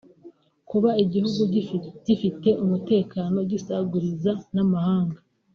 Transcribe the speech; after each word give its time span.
kuba 0.69 0.89
igihugu 1.03 1.41
gifite 2.09 2.49
umutekano 2.63 3.37
gisagurira 3.51 4.31
n’amahanga 4.53 5.19